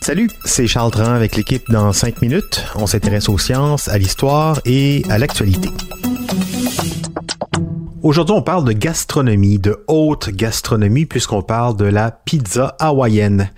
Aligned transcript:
Salut, 0.00 0.30
c'est 0.46 0.66
Charles 0.66 0.90
Tran 0.90 1.12
avec 1.12 1.36
l'équipe 1.36 1.62
dans 1.68 1.92
5 1.92 2.22
minutes. 2.22 2.64
On 2.74 2.86
s'intéresse 2.86 3.28
aux 3.28 3.36
sciences, 3.36 3.86
à 3.88 3.98
l'histoire 3.98 4.62
et 4.64 5.02
à 5.10 5.18
l'actualité. 5.18 5.68
Aujourd'hui, 8.02 8.34
on 8.34 8.40
parle 8.40 8.64
de 8.64 8.72
gastronomie, 8.72 9.58
de 9.58 9.76
haute 9.88 10.30
gastronomie, 10.30 11.04
puisqu'on 11.04 11.42
parle 11.42 11.76
de 11.76 11.84
la 11.84 12.10
pizza 12.10 12.74
hawaïenne. 12.78 13.50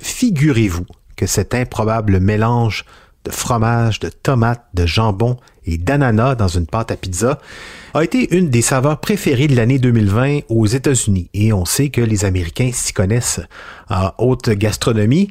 Figurez-vous 0.00 0.86
que 1.14 1.26
cet 1.26 1.54
improbable 1.54 2.18
mélange 2.18 2.84
de 3.24 3.30
fromage, 3.30 4.00
de 4.00 4.08
tomates, 4.08 4.66
de 4.74 4.84
jambon 4.86 5.36
et 5.64 5.78
d'ananas 5.78 6.34
dans 6.34 6.48
une 6.48 6.66
pâte 6.66 6.90
à 6.90 6.96
pizza 6.96 7.38
a 7.94 8.02
été 8.02 8.36
une 8.36 8.50
des 8.50 8.62
saveurs 8.62 8.98
préférées 8.98 9.46
de 9.46 9.54
l'année 9.54 9.78
2020 9.78 10.40
aux 10.48 10.66
États-Unis. 10.66 11.28
Et 11.34 11.52
on 11.52 11.64
sait 11.64 11.90
que 11.90 12.00
les 12.00 12.24
Américains 12.24 12.70
s'y 12.72 12.92
connaissent 12.92 13.40
en 13.90 14.10
haute 14.18 14.50
gastronomie. 14.50 15.30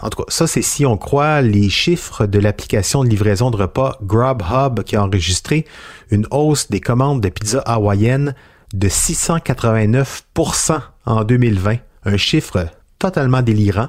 En 0.00 0.10
tout 0.10 0.22
cas, 0.22 0.30
ça 0.30 0.46
c'est 0.46 0.62
si 0.62 0.86
on 0.86 0.96
croit 0.96 1.40
les 1.40 1.68
chiffres 1.70 2.26
de 2.26 2.38
l'application 2.38 3.02
de 3.02 3.08
livraison 3.08 3.50
de 3.50 3.56
repas 3.56 3.98
Grubhub 4.02 4.84
qui 4.84 4.94
a 4.96 5.02
enregistré 5.02 5.64
une 6.10 6.26
hausse 6.30 6.70
des 6.70 6.80
commandes 6.80 7.20
de 7.20 7.28
pizza 7.30 7.60
hawaïenne 7.60 8.34
de 8.74 8.88
689% 8.88 10.80
en 11.06 11.24
2020. 11.24 11.76
Un 12.04 12.16
chiffre 12.16 12.68
totalement 13.10 13.42
délirant 13.42 13.88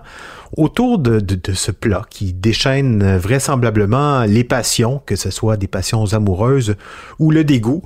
autour 0.58 1.00
de, 1.00 1.22
ce 1.54 1.72
plat 1.72 2.04
qui 2.10 2.34
déchaîne 2.34 3.18
vraisemblablement 3.18 4.24
les 4.24 4.44
passions, 4.44 5.02
que 5.06 5.16
ce 5.16 5.32
soit 5.32 5.56
des 5.56 5.68
passions 5.68 6.14
amoureuses 6.14 6.76
ou 7.20 7.32
le 7.32 7.46
dégoût. 7.46 7.82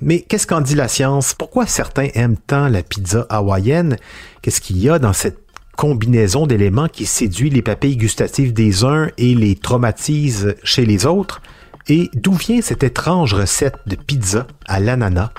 Mais 0.00 0.20
qu'est-ce 0.20 0.46
qu'en 0.46 0.60
dit 0.60 0.74
la 0.74 0.88
science? 0.88 1.34
Pourquoi 1.34 1.66
certains 1.66 2.08
aiment 2.14 2.36
tant 2.36 2.68
la 2.68 2.82
pizza 2.82 3.26
hawaïenne? 3.28 3.96
Qu'est-ce 4.40 4.60
qu'il 4.60 4.78
y 4.78 4.90
a 4.90 4.98
dans 4.98 5.12
cette 5.12 5.38
combinaison 5.76 6.46
d'éléments 6.46 6.88
qui 6.88 7.06
séduit 7.06 7.50
les 7.50 7.62
papilles 7.62 7.96
gustatives 7.96 8.52
des 8.52 8.84
uns 8.84 9.08
et 9.18 9.34
les 9.36 9.54
traumatise 9.54 10.56
chez 10.64 10.84
les 10.84 11.06
autres? 11.06 11.42
Et 11.88 12.10
d'où 12.14 12.32
vient 12.32 12.60
cette 12.60 12.82
étrange 12.82 13.34
recette 13.34 13.78
de 13.86 13.94
pizza 13.94 14.48
à 14.66 14.80
l'ananas? 14.80 15.30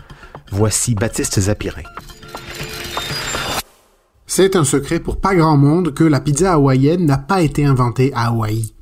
Voici 0.52 0.96
Baptiste 0.96 1.40
Zapirin. 1.40 1.84
C'est 4.36 4.56
un 4.56 4.64
secret 4.64 5.00
pour 5.00 5.18
pas 5.18 5.36
grand 5.36 5.58
monde 5.58 5.94
que 5.94 6.04
la 6.04 6.20
pizza 6.20 6.54
hawaïenne 6.54 7.06
n'a 7.06 7.20
pas 7.20 7.44
été 7.44 7.68
inventée 7.68 8.12
à 8.16 8.30
Hawaï. 8.30 8.74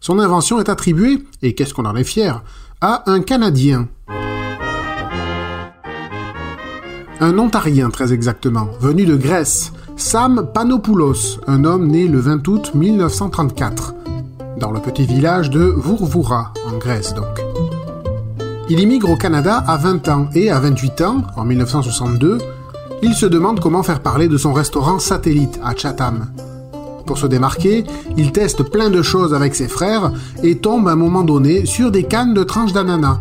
Son 0.00 0.18
invention 0.18 0.60
est 0.60 0.70
attribuée, 0.70 1.22
et 1.42 1.54
qu'est-ce 1.54 1.74
qu'on 1.74 1.84
en 1.84 1.94
est 1.94 2.04
fier, 2.04 2.42
à 2.80 3.02
un 3.04 3.20
Canadien. 3.20 3.88
Un 7.20 7.38
Ontarien 7.38 7.90
très 7.90 8.14
exactement, 8.14 8.70
venu 8.80 9.04
de 9.04 9.14
Grèce, 9.14 9.74
Sam 9.98 10.48
Panopoulos, 10.54 11.38
un 11.46 11.66
homme 11.66 11.88
né 11.88 12.08
le 12.08 12.20
20 12.20 12.48
août 12.48 12.70
1934, 12.74 13.94
dans 14.58 14.70
le 14.70 14.80
petit 14.80 15.04
village 15.04 15.50
de 15.50 15.64
Vourvoura, 15.64 16.54
en 16.66 16.78
Grèce 16.78 17.12
donc. 17.12 17.42
Il 18.70 18.80
immigre 18.80 19.10
au 19.10 19.16
Canada 19.16 19.62
à 19.66 19.76
20 19.76 20.08
ans 20.08 20.28
et 20.34 20.50
à 20.50 20.58
28 20.60 21.00
ans, 21.02 21.24
en 21.36 21.44
1962, 21.44 22.38
il 23.02 23.14
se 23.14 23.26
demande 23.26 23.60
comment 23.60 23.82
faire 23.82 24.00
parler 24.00 24.28
de 24.28 24.36
son 24.36 24.52
restaurant 24.52 24.98
satellite 24.98 25.58
à 25.62 25.74
Chatham. 25.74 26.26
Pour 27.06 27.18
se 27.18 27.26
démarquer, 27.26 27.84
il 28.16 28.32
teste 28.32 28.64
plein 28.64 28.90
de 28.90 29.02
choses 29.02 29.34
avec 29.34 29.54
ses 29.54 29.68
frères 29.68 30.12
et 30.42 30.58
tombe 30.58 30.88
à 30.88 30.92
un 30.92 30.96
moment 30.96 31.22
donné 31.22 31.64
sur 31.64 31.90
des 31.90 32.02
cannes 32.02 32.34
de 32.34 32.42
tranches 32.42 32.72
d'ananas. 32.72 33.20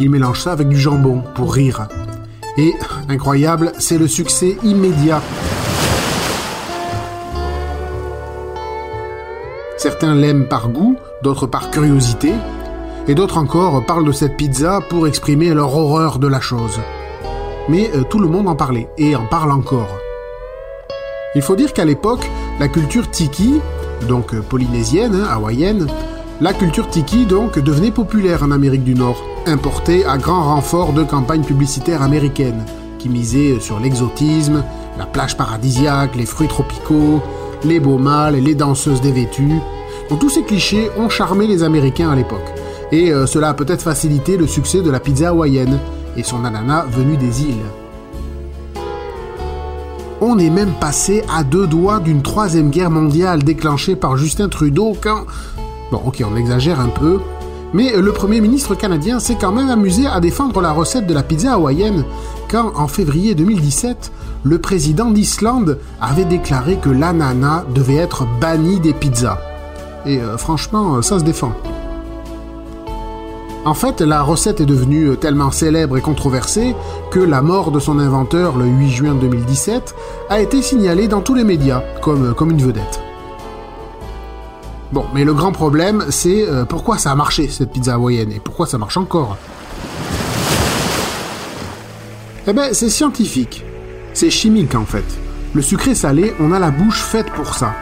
Il 0.00 0.10
mélange 0.10 0.40
ça 0.40 0.52
avec 0.52 0.68
du 0.68 0.78
jambon 0.78 1.22
pour 1.34 1.54
rire. 1.54 1.88
Et, 2.56 2.72
incroyable, 3.08 3.72
c'est 3.78 3.98
le 3.98 4.06
succès 4.06 4.56
immédiat. 4.62 5.22
Certains 9.76 10.14
l'aiment 10.14 10.46
par 10.46 10.68
goût, 10.68 10.96
d'autres 11.22 11.46
par 11.46 11.70
curiosité, 11.70 12.32
et 13.08 13.14
d'autres 13.14 13.38
encore 13.38 13.84
parlent 13.84 14.06
de 14.06 14.12
cette 14.12 14.36
pizza 14.36 14.80
pour 14.88 15.06
exprimer 15.06 15.52
leur 15.52 15.76
horreur 15.76 16.18
de 16.18 16.28
la 16.28 16.40
chose 16.40 16.80
mais 17.68 17.90
euh, 17.94 18.02
tout 18.08 18.18
le 18.18 18.28
monde 18.28 18.48
en 18.48 18.54
parlait, 18.54 18.88
et 18.98 19.16
en 19.16 19.26
parle 19.26 19.52
encore. 19.52 19.98
Il 21.34 21.42
faut 21.42 21.56
dire 21.56 21.72
qu'à 21.72 21.84
l'époque, 21.84 22.30
la 22.60 22.68
culture 22.68 23.10
tiki, 23.10 23.60
donc 24.08 24.34
euh, 24.34 24.40
polynésienne, 24.40 25.14
hein, 25.14 25.28
hawaïenne, 25.30 25.86
la 26.40 26.52
culture 26.52 26.88
tiki 26.88 27.26
donc 27.26 27.58
devenait 27.58 27.90
populaire 27.90 28.42
en 28.42 28.50
Amérique 28.50 28.84
du 28.84 28.94
Nord, 28.94 29.22
importée 29.46 30.04
à 30.04 30.18
grand 30.18 30.42
renfort 30.42 30.92
de 30.92 31.04
campagnes 31.04 31.44
publicitaires 31.44 32.02
américaines, 32.02 32.64
qui 32.98 33.08
misaient 33.08 33.60
sur 33.60 33.80
l'exotisme, 33.80 34.64
la 34.98 35.06
plage 35.06 35.36
paradisiaque, 35.36 36.16
les 36.16 36.26
fruits 36.26 36.48
tropicaux, 36.48 37.20
les 37.64 37.80
beaux 37.80 37.98
mâles, 37.98 38.36
les 38.36 38.54
danseuses 38.54 39.00
dévêtues. 39.00 39.60
Donc 40.10 40.20
tous 40.20 40.30
ces 40.30 40.42
clichés 40.42 40.90
ont 40.98 41.08
charmé 41.08 41.46
les 41.46 41.62
Américains 41.62 42.10
à 42.10 42.16
l'époque. 42.16 42.52
Et 42.92 43.10
euh, 43.12 43.26
cela 43.26 43.50
a 43.50 43.54
peut-être 43.54 43.82
facilité 43.82 44.36
le 44.36 44.46
succès 44.46 44.82
de 44.82 44.90
la 44.90 45.00
pizza 45.00 45.30
hawaïenne, 45.30 45.78
et 46.16 46.22
son 46.22 46.44
ananas 46.44 46.86
venu 46.86 47.16
des 47.16 47.42
îles. 47.42 47.64
On 50.20 50.38
est 50.38 50.50
même 50.50 50.72
passé 50.80 51.22
à 51.34 51.42
deux 51.42 51.66
doigts 51.66 52.00
d'une 52.00 52.22
troisième 52.22 52.70
guerre 52.70 52.90
mondiale 52.90 53.42
déclenchée 53.42 53.96
par 53.96 54.16
Justin 54.16 54.48
Trudeau 54.48 54.96
quand... 55.00 55.24
Bon 55.90 56.00
ok, 56.06 56.22
on 56.30 56.36
exagère 56.36 56.80
un 56.80 56.88
peu, 56.88 57.20
mais 57.74 57.96
le 57.96 58.12
Premier 58.12 58.40
ministre 58.40 58.74
canadien 58.74 59.18
s'est 59.18 59.36
quand 59.38 59.52
même 59.52 59.68
amusé 59.68 60.06
à 60.06 60.20
défendre 60.20 60.60
la 60.60 60.72
recette 60.72 61.06
de 61.06 61.12
la 61.12 61.22
pizza 61.22 61.54
hawaïenne 61.54 62.04
quand, 62.48 62.72
en 62.76 62.88
février 62.88 63.34
2017, 63.34 64.12
le 64.44 64.58
président 64.58 65.10
d'Islande 65.10 65.78
avait 66.00 66.24
déclaré 66.24 66.76
que 66.76 66.90
l'ananas 66.90 67.64
devait 67.74 67.96
être 67.96 68.26
banni 68.40 68.78
des 68.78 68.92
pizzas. 68.92 69.38
Et 70.06 70.18
euh, 70.18 70.36
franchement, 70.38 71.02
ça 71.02 71.18
se 71.18 71.24
défend. 71.24 71.52
En 73.66 73.72
fait, 73.72 74.02
la 74.02 74.20
recette 74.20 74.60
est 74.60 74.66
devenue 74.66 75.16
tellement 75.16 75.50
célèbre 75.50 75.96
et 75.96 76.02
controversée 76.02 76.76
que 77.10 77.18
la 77.18 77.40
mort 77.40 77.70
de 77.70 77.80
son 77.80 77.98
inventeur 77.98 78.58
le 78.58 78.66
8 78.66 78.90
juin 78.90 79.14
2017 79.14 79.94
a 80.28 80.40
été 80.40 80.60
signalée 80.60 81.08
dans 81.08 81.22
tous 81.22 81.34
les 81.34 81.44
médias 81.44 81.82
comme, 82.02 82.34
une 82.50 82.62
vedette. 82.62 83.00
Bon, 84.92 85.06
mais 85.14 85.24
le 85.24 85.32
grand 85.32 85.52
problème, 85.52 86.04
c'est 86.10 86.46
euh, 86.46 86.66
pourquoi 86.66 86.98
ça 86.98 87.10
a 87.10 87.14
marché 87.14 87.48
cette 87.48 87.72
pizza 87.72 87.94
hawaïenne 87.94 88.32
et 88.32 88.38
pourquoi 88.38 88.66
ça 88.66 88.76
marche 88.76 88.98
encore? 88.98 89.38
Eh 92.46 92.52
ben, 92.52 92.74
c'est 92.74 92.90
scientifique. 92.90 93.64
C'est 94.12 94.28
chimique 94.28 94.74
en 94.74 94.84
fait. 94.84 95.04
Le 95.54 95.62
sucré 95.62 95.94
salé, 95.94 96.34
on 96.38 96.52
a 96.52 96.58
la 96.58 96.70
bouche 96.70 97.00
faite 97.00 97.30
pour 97.32 97.54
ça. 97.54 97.72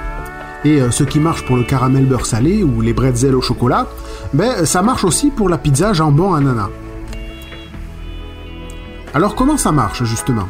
Et 0.65 0.81
euh, 0.81 0.91
ce 0.91 1.05
qui 1.05 1.19
marche 1.19 1.45
pour 1.45 1.57
le 1.57 1.65
caramel 1.65 2.07
beurre 2.07 2.27
salé 2.27 2.63
ou 2.63 2.81
les 2.81 2.93
bretzels 2.93 3.35
au 3.35 3.43
chocolat, 3.43 3.89
ben 4.33 4.65
ça 4.65 4.83
marche 4.83 5.05
aussi 5.05 5.31
pour 5.31 5.49
la 5.49 5.59
pizza 5.59 5.93
jambon 5.93 6.35
ananas. 6.35 6.71
Alors 9.15 9.35
comment 9.35 9.57
ça 9.57 9.73
marche 9.73 10.05
justement? 10.05 10.49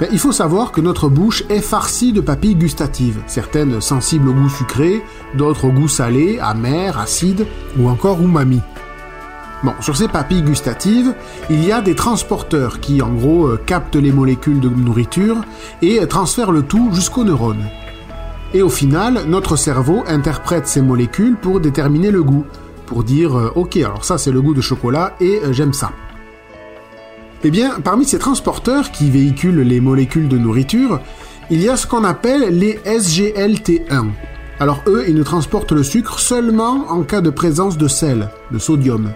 Ben, 0.00 0.08
Il 0.12 0.18
faut 0.18 0.32
savoir 0.32 0.70
que 0.70 0.80
notre 0.80 1.08
bouche 1.08 1.44
est 1.48 1.60
farcie 1.60 2.12
de 2.12 2.20
papilles 2.20 2.56
gustatives, 2.56 3.20
certaines 3.26 3.80
sensibles 3.80 4.28
au 4.28 4.32
goût 4.32 4.48
sucré, 4.48 5.02
d'autres 5.34 5.66
au 5.66 5.70
goût 5.70 5.88
salé, 5.88 6.38
amer, 6.40 6.98
acide 6.98 7.46
ou 7.78 7.88
encore 7.88 8.20
umami. 8.20 8.60
Bon, 9.62 9.72
sur 9.80 9.96
ces 9.96 10.08
papilles 10.08 10.42
gustatives, 10.42 11.14
il 11.48 11.64
y 11.64 11.72
a 11.72 11.80
des 11.80 11.94
transporteurs 11.94 12.80
qui 12.80 13.00
en 13.00 13.14
gros 13.14 13.46
euh, 13.46 13.60
captent 13.64 13.96
les 13.96 14.12
molécules 14.12 14.60
de 14.60 14.68
nourriture 14.68 15.38
et 15.80 16.06
transfèrent 16.06 16.52
le 16.52 16.62
tout 16.62 16.90
jusqu'aux 16.92 17.24
neurones. 17.24 17.64
Et 18.54 18.62
au 18.62 18.68
final, 18.68 19.24
notre 19.26 19.56
cerveau 19.56 20.04
interprète 20.06 20.68
ces 20.68 20.80
molécules 20.80 21.36
pour 21.36 21.58
déterminer 21.58 22.12
le 22.12 22.22
goût, 22.22 22.44
pour 22.86 23.02
dire 23.02 23.36
euh, 23.36 23.52
ok 23.56 23.76
alors 23.78 24.04
ça 24.04 24.16
c'est 24.16 24.30
le 24.30 24.40
goût 24.40 24.54
de 24.54 24.60
chocolat 24.60 25.16
et 25.20 25.40
euh, 25.42 25.52
j'aime 25.52 25.72
ça. 25.72 25.90
Eh 27.42 27.50
bien, 27.50 27.80
parmi 27.82 28.04
ces 28.06 28.18
transporteurs 28.18 28.92
qui 28.92 29.10
véhiculent 29.10 29.60
les 29.60 29.80
molécules 29.80 30.28
de 30.28 30.38
nourriture, 30.38 31.00
il 31.50 31.60
y 31.60 31.68
a 31.68 31.76
ce 31.76 31.86
qu'on 31.86 32.04
appelle 32.04 32.56
les 32.56 32.78
SGLT1. 32.86 34.06
Alors 34.60 34.82
eux, 34.86 35.04
ils 35.08 35.16
ne 35.16 35.24
transportent 35.24 35.72
le 35.72 35.82
sucre 35.82 36.20
seulement 36.20 36.86
en 36.88 37.02
cas 37.02 37.20
de 37.20 37.30
présence 37.30 37.76
de 37.76 37.88
sel, 37.88 38.30
de 38.52 38.58
sodium. 38.58 39.10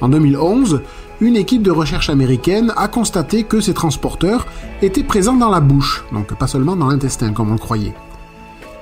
En 0.00 0.08
2011, 0.08 0.80
une 1.20 1.36
équipe 1.36 1.62
de 1.62 1.70
recherche 1.70 2.08
américaine 2.08 2.72
a 2.76 2.88
constaté 2.88 3.44
que 3.44 3.60
ces 3.60 3.74
transporteurs 3.74 4.46
étaient 4.80 5.04
présents 5.04 5.36
dans 5.36 5.50
la 5.50 5.60
bouche, 5.60 6.04
donc 6.12 6.34
pas 6.34 6.46
seulement 6.46 6.74
dans 6.74 6.88
l'intestin 6.88 7.32
comme 7.34 7.50
on 7.50 7.54
le 7.54 7.58
croyait. 7.58 7.94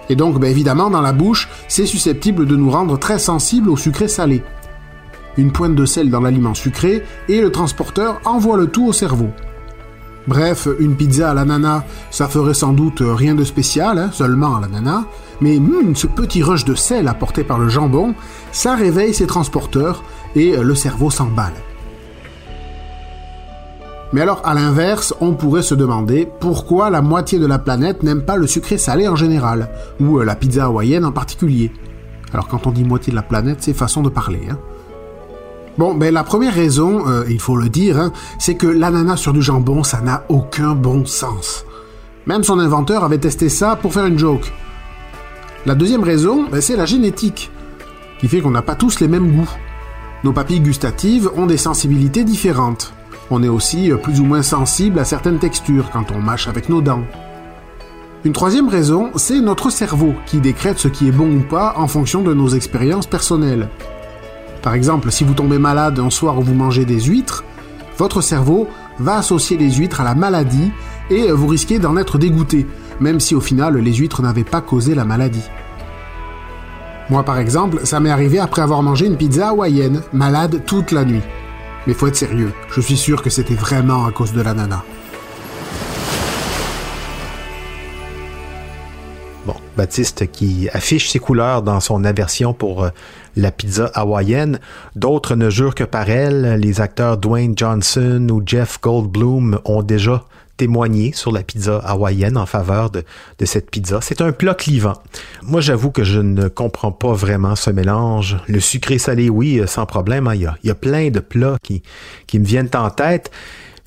Et 0.08 0.16
donc, 0.16 0.38
ben, 0.38 0.50
évidemment, 0.50 0.90
dans 0.90 1.00
la 1.00 1.12
bouche, 1.12 1.48
c'est 1.68 1.86
susceptible 1.86 2.46
de 2.46 2.56
nous 2.56 2.70
rendre 2.70 2.98
très 2.98 3.18
sensibles 3.18 3.70
au 3.70 3.76
sucré 3.76 4.08
salé. 4.08 4.42
Une 5.36 5.52
pointe 5.52 5.74
de 5.74 5.86
sel 5.86 6.10
dans 6.10 6.20
l'aliment 6.20 6.54
sucré 6.54 7.04
et 7.28 7.40
le 7.40 7.52
transporteur 7.52 8.20
envoie 8.24 8.56
le 8.56 8.66
tout 8.66 8.86
au 8.86 8.92
cerveau. 8.92 9.30
Bref, 10.26 10.68
une 10.78 10.96
pizza 10.96 11.30
à 11.30 11.34
l'ananas, 11.34 11.84
ça 12.10 12.28
ferait 12.28 12.54
sans 12.54 12.72
doute 12.72 13.02
rien 13.02 13.34
de 13.34 13.44
spécial, 13.44 13.98
hein, 13.98 14.10
seulement 14.12 14.56
à 14.56 14.60
l'ananas, 14.60 15.04
mais 15.40 15.58
hmm, 15.58 15.94
ce 15.94 16.06
petit 16.06 16.42
rush 16.42 16.64
de 16.64 16.74
sel 16.74 17.08
apporté 17.08 17.44
par 17.44 17.58
le 17.58 17.68
jambon, 17.68 18.14
ça 18.52 18.74
réveille 18.74 19.14
ces 19.14 19.26
transporteurs 19.26 20.02
et 20.34 20.56
le 20.56 20.74
cerveau 20.74 21.08
s'emballe. 21.08 21.54
Mais 24.12 24.22
alors, 24.22 24.40
à 24.44 24.54
l'inverse, 24.54 25.14
on 25.20 25.34
pourrait 25.34 25.62
se 25.62 25.74
demander 25.74 26.28
pourquoi 26.40 26.88
la 26.88 27.02
moitié 27.02 27.38
de 27.38 27.46
la 27.46 27.58
planète 27.58 28.02
n'aime 28.02 28.22
pas 28.22 28.36
le 28.36 28.46
sucré 28.46 28.78
salé 28.78 29.06
en 29.06 29.16
général, 29.16 29.68
ou 30.00 30.18
la 30.20 30.34
pizza 30.34 30.64
hawaïenne 30.64 31.04
en 31.04 31.12
particulier. 31.12 31.70
Alors 32.32 32.48
quand 32.48 32.66
on 32.66 32.70
dit 32.70 32.84
moitié 32.84 33.10
de 33.10 33.16
la 33.16 33.22
planète, 33.22 33.58
c'est 33.60 33.74
façon 33.74 34.02
de 34.02 34.08
parler. 34.08 34.40
Hein. 34.50 34.58
Bon, 35.76 35.94
ben 35.94 36.12
la 36.12 36.24
première 36.24 36.54
raison, 36.54 37.06
euh, 37.06 37.24
il 37.28 37.40
faut 37.40 37.56
le 37.56 37.68
dire, 37.68 38.00
hein, 38.00 38.12
c'est 38.38 38.56
que 38.56 38.66
l'ananas 38.66 39.18
sur 39.18 39.32
du 39.32 39.42
jambon, 39.42 39.84
ça 39.84 40.00
n'a 40.00 40.24
aucun 40.28 40.74
bon 40.74 41.04
sens. 41.04 41.64
Même 42.26 42.44
son 42.44 42.58
inventeur 42.58 43.04
avait 43.04 43.18
testé 43.18 43.48
ça 43.48 43.76
pour 43.76 43.92
faire 43.92 44.06
une 44.06 44.18
joke. 44.18 44.52
La 45.66 45.74
deuxième 45.74 46.02
raison, 46.02 46.46
ben, 46.50 46.60
c'est 46.60 46.76
la 46.76 46.86
génétique, 46.86 47.50
qui 48.18 48.28
fait 48.28 48.40
qu'on 48.40 48.50
n'a 48.50 48.62
pas 48.62 48.74
tous 48.74 49.00
les 49.00 49.08
mêmes 49.08 49.36
goûts. 49.36 49.50
Nos 50.24 50.32
papilles 50.32 50.60
gustatives 50.60 51.30
ont 51.36 51.46
des 51.46 51.56
sensibilités 51.56 52.24
différentes. 52.24 52.92
On 53.30 53.42
est 53.42 53.48
aussi 53.48 53.92
euh, 53.92 53.96
plus 53.96 54.20
ou 54.20 54.24
moins 54.24 54.42
sensible 54.42 54.98
à 54.98 55.04
certaines 55.04 55.38
textures 55.38 55.90
quand 55.90 56.10
on 56.12 56.20
mâche 56.20 56.48
avec 56.48 56.68
nos 56.68 56.80
dents. 56.80 57.04
Une 58.24 58.32
troisième 58.32 58.68
raison, 58.68 59.10
c'est 59.16 59.40
notre 59.40 59.70
cerveau 59.70 60.14
qui 60.26 60.40
décrète 60.40 60.78
ce 60.78 60.88
qui 60.88 61.08
est 61.08 61.12
bon 61.12 61.36
ou 61.36 61.40
pas 61.40 61.74
en 61.76 61.86
fonction 61.86 62.22
de 62.22 62.34
nos 62.34 62.48
expériences 62.48 63.06
personnelles. 63.06 63.68
Par 64.62 64.74
exemple, 64.74 65.12
si 65.12 65.24
vous 65.24 65.34
tombez 65.34 65.58
malade 65.58 65.98
un 66.00 66.10
soir 66.10 66.38
où 66.38 66.42
vous 66.42 66.54
mangez 66.54 66.84
des 66.84 67.00
huîtres, 67.00 67.44
votre 67.96 68.20
cerveau 68.20 68.68
va 68.98 69.16
associer 69.16 69.56
les 69.56 69.70
huîtres 69.70 70.00
à 70.00 70.04
la 70.04 70.14
maladie 70.14 70.72
et 71.10 71.30
vous 71.30 71.46
risquez 71.46 71.78
d'en 71.78 71.96
être 71.96 72.18
dégoûté, 72.18 72.66
même 73.00 73.20
si 73.20 73.34
au 73.34 73.40
final 73.40 73.76
les 73.76 73.94
huîtres 73.94 74.22
n'avaient 74.22 74.44
pas 74.44 74.60
causé 74.60 74.94
la 74.94 75.04
maladie. 75.04 75.44
Moi 77.10 77.22
par 77.22 77.38
exemple, 77.38 77.80
ça 77.84 78.00
m'est 78.00 78.10
arrivé 78.10 78.38
après 78.38 78.62
avoir 78.62 78.82
mangé 78.82 79.06
une 79.06 79.16
pizza 79.16 79.48
hawaïenne, 79.48 80.02
malade 80.12 80.62
toute 80.66 80.90
la 80.92 81.04
nuit. 81.04 81.22
Mais 81.88 81.94
faut 81.94 82.06
être 82.06 82.16
sérieux, 82.16 82.52
je 82.70 82.82
suis 82.82 82.98
sûr 82.98 83.22
que 83.22 83.30
c'était 83.30 83.54
vraiment 83.54 84.04
à 84.04 84.12
cause 84.12 84.34
de 84.34 84.42
l'ananas. 84.42 84.82
Bon, 89.46 89.54
Baptiste 89.74 90.30
qui 90.30 90.68
affiche 90.74 91.08
ses 91.08 91.18
couleurs 91.18 91.62
dans 91.62 91.80
son 91.80 92.04
aversion 92.04 92.52
pour 92.52 92.84
euh, 92.84 92.90
la 93.36 93.50
pizza 93.50 93.86
hawaïenne. 93.94 94.60
D'autres 94.96 95.34
ne 95.34 95.48
jurent 95.48 95.74
que 95.74 95.84
par 95.84 96.10
elle. 96.10 96.60
Les 96.60 96.82
acteurs 96.82 97.16
Dwayne 97.16 97.54
Johnson 97.56 98.28
ou 98.30 98.42
Jeff 98.44 98.78
Goldblum 98.82 99.58
ont 99.64 99.82
déjà 99.82 100.26
témoigné 100.58 101.12
sur 101.14 101.32
la 101.32 101.42
pizza 101.42 101.78
hawaïenne 101.78 102.36
en 102.36 102.44
faveur 102.44 102.90
de, 102.90 103.02
cette 103.44 103.70
pizza. 103.70 104.00
C'est 104.02 104.20
un 104.20 104.32
plat 104.32 104.54
clivant. 104.54 105.00
Moi, 105.42 105.62
j'avoue 105.62 105.90
que 105.90 106.04
je 106.04 106.20
ne 106.20 106.48
comprends 106.48 106.92
pas 106.92 107.14
vraiment 107.14 107.56
ce 107.56 107.70
mélange. 107.70 108.36
Le 108.46 108.60
sucré 108.60 108.98
salé, 108.98 109.30
oui, 109.30 109.62
sans 109.66 109.86
problème. 109.86 110.26
Hein. 110.26 110.34
Il, 110.34 110.50
y 110.64 110.70
a, 110.70 110.74
plein 110.74 111.08
de 111.08 111.20
plats 111.20 111.56
qui, 111.62 111.82
qui 112.26 112.38
me 112.38 112.44
viennent 112.44 112.68
en 112.74 112.90
tête. 112.90 113.30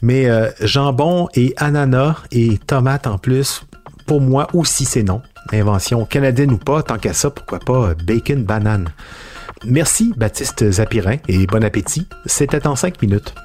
Mais 0.01 0.27
euh, 0.27 0.50
jambon 0.62 1.27
et 1.35 1.53
ananas 1.57 2.15
et 2.31 2.57
tomates 2.57 3.06
en 3.06 3.19
plus, 3.19 3.63
pour 4.07 4.19
moi 4.19 4.47
aussi, 4.53 4.85
c'est 4.85 5.03
non. 5.03 5.21
Invention 5.51 6.06
canadienne 6.06 6.51
ou 6.51 6.57
pas, 6.57 6.81
tant 6.81 6.97
qu'à 6.97 7.13
ça, 7.13 7.29
pourquoi 7.29 7.59
pas 7.59 7.89
euh, 7.89 7.94
bacon 8.06 8.44
banane. 8.44 8.89
Merci 9.63 10.13
Baptiste 10.17 10.71
Zapirin 10.71 11.17
et 11.27 11.45
bon 11.45 11.63
appétit. 11.63 12.07
C'était 12.25 12.65
en 12.65 12.75
cinq 12.75 13.00
minutes. 13.01 13.35